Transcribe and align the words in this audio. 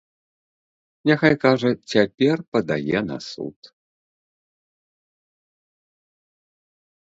Няхай, 1.09 1.35
кажа, 1.43 1.71
цяпер 1.93 2.37
падае 2.57 2.99
на 3.11 3.19
суд. 3.29 3.59